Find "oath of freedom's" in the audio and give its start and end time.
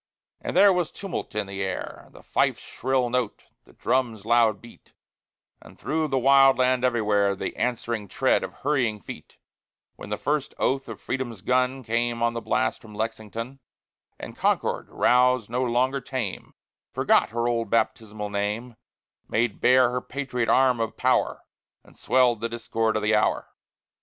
10.57-11.43